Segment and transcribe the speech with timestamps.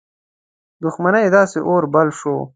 [0.83, 2.35] دښمنۍ داسي اور بل شو.